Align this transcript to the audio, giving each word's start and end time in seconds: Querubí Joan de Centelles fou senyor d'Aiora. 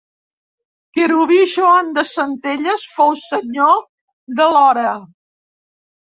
Querubí 0.99 1.37
Joan 1.51 1.91
de 1.97 2.05
Centelles 2.13 2.87
fou 2.97 3.15
senyor 3.27 3.79
d'Aiora. 4.41 4.97